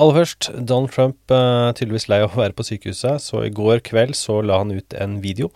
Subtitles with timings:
[0.00, 3.82] Aller først, Donald Trump er tydeligvis lei av å være på sykehuset, så i går
[3.84, 5.50] kveld så la han ut en video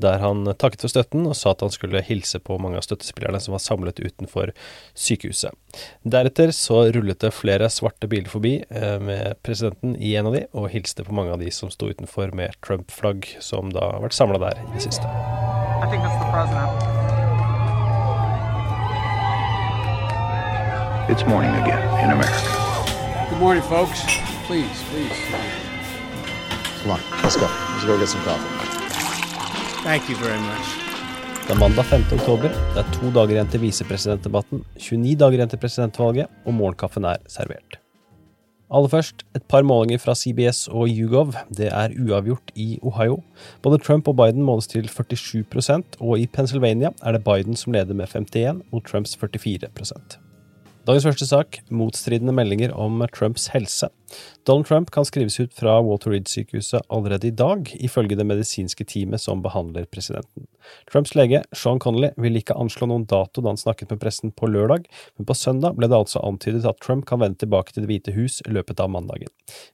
[0.00, 3.36] der han takket for støtten og sa at han skulle hilse på mange av støttespillerne
[3.44, 4.54] som var samlet utenfor
[4.96, 5.52] sykehuset.
[6.08, 10.46] Deretter så rullet det flere svarte biler forbi eh, med presidenten i en av de,
[10.56, 14.16] og hilste på mange av de som sto utenfor med Trump-flagg, som da har vært
[14.16, 15.04] samla der i det siste.
[21.12, 22.61] It's morning again in America.
[23.32, 24.00] Good morning, folks.
[24.46, 25.18] Please, please.
[26.82, 27.48] Come on, let's go.
[27.48, 28.48] Let's go get some coffee.
[29.84, 30.66] Thank you very much.
[31.46, 32.02] Det er mandag 5.
[32.12, 32.48] oktober.
[32.74, 37.22] Det er to dager igjen til visepresidentdebatten, 29 dager igjen til presidentvalget, og morgenkaffen er
[37.26, 37.78] servert.
[38.68, 41.32] Aller først, et par målinger fra CBS og YouGov.
[41.56, 43.22] Det er uavgjort i Ohio.
[43.62, 47.94] Både Trump og Biden måles til 47% og i Pennsylvania er det Biden som leder
[47.94, 49.72] med 51 og Trumps 44
[50.82, 53.86] Dagens første sak motstridende meldinger om Trumps helse.
[54.46, 59.22] Donald Trump kan skrives ut fra Walter Reed-sykehuset allerede i dag, ifølge det medisinske teamet
[59.22, 60.46] som behandler presidenten.
[60.90, 64.48] Trumps lege, Sean Connolly, ville ikke anslå noen dato da han snakket med pressen på
[64.50, 67.90] lørdag, men på søndag ble det altså antydet at Trump kan vende tilbake til Det
[67.90, 69.30] hvite hus i løpet av mandagen.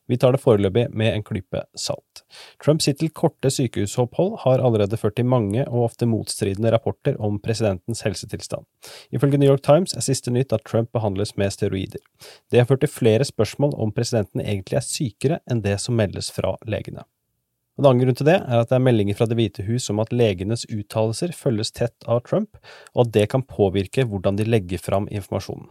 [0.09, 2.25] Vi tar det foreløpig med en klype salt.
[2.62, 8.05] Trumps hittil korte sykehusopphold har allerede ført til mange og ofte motstridende rapporter om presidentens
[8.05, 8.64] helsetilstand.
[9.12, 12.03] Ifølge New York Times er siste nytt at Trump behandles med steroider.
[12.50, 16.31] Det har ført til flere spørsmål om presidenten egentlig er sykere enn det som meldes
[16.34, 17.05] fra legene.
[17.79, 20.01] En annen grunn til det er at det er meldinger fra Det hvite hus om
[20.03, 22.59] at legenes uttalelser følges tett av Trump,
[22.95, 25.69] og at det kan påvirke hvordan de legger fram informasjonen.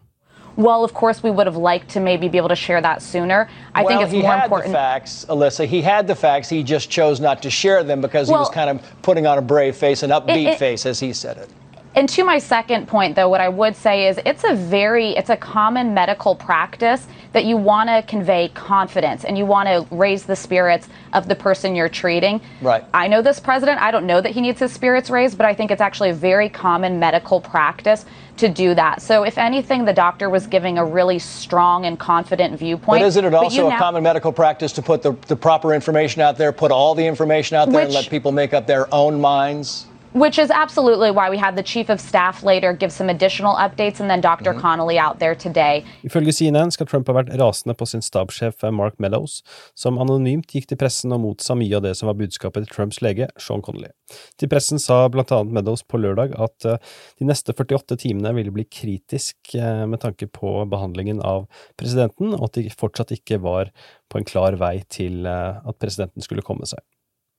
[0.58, 3.48] Well, of course, we would have liked to maybe be able to share that sooner.
[3.76, 4.74] I well, think it's he more had important.
[4.74, 5.68] the facts, Alyssa.
[5.68, 6.50] He had the facts.
[6.50, 9.42] He just chose not to share them because he was kind of putting on a
[9.42, 11.50] brave face, an upbeat it- face, as he said it.
[11.98, 15.31] And to my second point, though, what I would say is it's a very, it's
[15.31, 20.23] a common medical practice that you want to convey confidence and you want to raise
[20.23, 22.39] the spirits of the person you're treating.
[22.62, 22.86] Right.
[22.94, 23.81] I know this president.
[23.81, 26.14] I don't know that he needs his spirits raised, but I think it's actually a
[26.14, 28.05] very common medical practice
[28.38, 29.02] to do that.
[29.02, 33.02] So, if anything, the doctor was giving a really strong and confident viewpoint.
[33.02, 36.22] But isn't it also a now- common medical practice to put the, the proper information
[36.22, 39.20] out there, put all the information out there, and let people make up their own
[39.20, 39.88] minds?
[40.17, 44.00] Which is absolutely why we had the chief of staff later give some additional updates
[44.00, 45.86] and then doctor Connolly out there today.
[46.04, 49.44] Ifølge CNN skal Trump ha vært rasende på sin stabssjef Mark Meadows,
[49.78, 52.98] som anonymt gikk til pressen og motsa mye av det som var budskapet til Trumps
[53.05, 53.94] lege, Sean Connolly.
[54.42, 56.82] Til pressen sa blant annet Meadows på lørdag at eh,
[57.22, 61.45] de neste 48 timene ville bli kritisk eh, med tanke på behandlingen av
[61.78, 63.70] presidenten, og at de fortsatt ikke var
[64.10, 66.82] på en klar vei til eh, at presidenten skulle komme seg.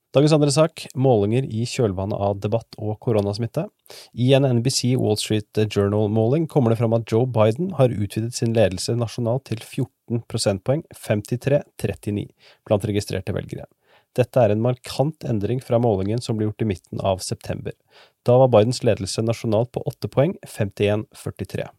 [0.09, 3.67] Dagens andre sak, målinger i kjølvannet av debatt og koronasmitte.
[4.17, 8.55] I en NBC Wall Street Journal-måling kommer det fram at Joe Biden har utvidet sin
[8.57, 12.25] ledelse nasjonalt til 14 prosentpoeng, 53-39,
[12.65, 13.69] blant registrerte velgere.
[14.17, 17.77] Dette er en markant endring fra målingen som ble gjort i midten av september.
[18.25, 21.69] Da var Bidens ledelse nasjonalt på 8 poeng, 51-43.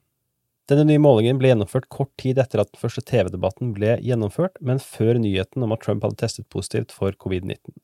[0.70, 4.78] Denne nye målingen ble gjennomført kort tid etter at den første TV-debatten ble gjennomført, men
[4.78, 7.74] før nyheten om at Trump hadde testet positivt for covid-19.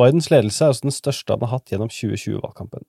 [0.00, 2.86] Bidens ledelse er også den største han har hatt gjennom 2020-valgkampen.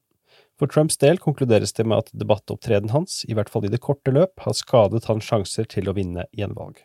[0.60, 4.14] For Trumps del konkluderes det med at debattopptredenen hans, i hvert fall i det korte
[4.14, 6.78] løp, har skadet hans sjanser til å vinne gjenvalg.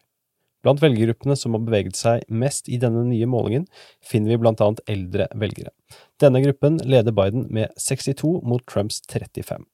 [0.64, 3.68] Blant velgergruppene som har beveget seg mest i denne nye målingen,
[4.02, 5.70] finner vi blant annet eldre velgere.
[6.18, 9.68] Denne gruppen leder Biden med 62 mot Trumps 35.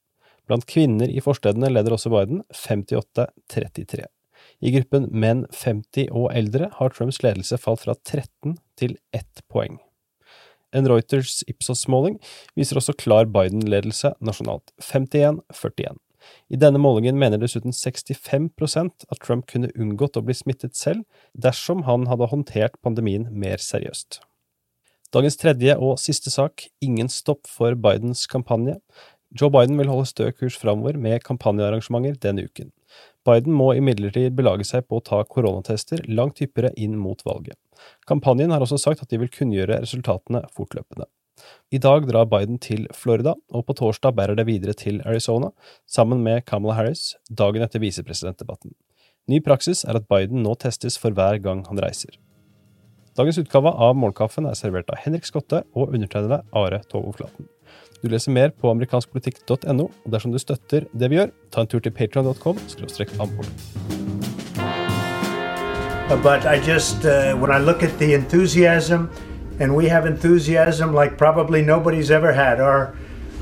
[0.45, 4.05] Blant kvinner i forstedene leder også Biden 58-33.
[4.61, 9.81] I gruppen menn 50 og eldre har Trumps ledelse falt fra 13 til 1 poeng.
[10.75, 12.19] En Reuters Ipsos-måling
[12.59, 16.01] viser også klar Biden-ledelse nasjonalt, 51-41.
[16.49, 21.05] I denne målingen mener dessuten 65% at Trump kunne unngått å bli smittet selv
[21.47, 24.23] dersom han hadde håndtert pandemien mer seriøst.
[25.15, 28.81] Dagens tredje og siste sak, ingen stopp for Bidens kampanje.
[29.35, 32.73] Joe Biden vil holde stø kurs framover med kampanjearrangementer denne uken.
[33.27, 37.59] Biden må imidlertid belage seg på å ta koronatester langt hyppigere inn mot valget.
[38.09, 41.07] Kampanjen har også sagt at de vil kunngjøre resultatene fortløpende.
[41.75, 45.51] I dag drar Biden til Florida, og på torsdag bærer det videre til Arizona,
[45.87, 48.75] sammen med Kamala Harris, dagen etter visepresidentdebatten.
[49.29, 52.19] Ny praksis er at Biden nå testes for hver gang han reiser.
[53.15, 57.47] Dagens utgave av Morgenkaffen er servert av Henrik Skotte og undertegnede Are Tovo Flaten.
[58.03, 61.81] Du leser mer på amerikanskpolitikk.no, og dersom du støtter det vi gjør, ta en tur
[61.81, 62.59] til patreon.com
[66.09, 69.11] But I just, uh, when I look at the enthusiasm,
[69.59, 72.61] and we have enthusiasm like probably nobody's ever had.
[72.61, 72.95] Our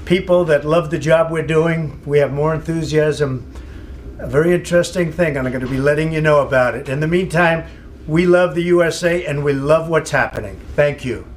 [0.05, 3.51] people that love the job we're doing, we have more enthusiasm.
[4.19, 6.89] A very interesting thing, and I'm going to be letting you know about it.
[6.89, 7.65] In the meantime,
[8.07, 10.61] We love the USA and we love what's happening.
[10.75, 11.32] Thank you.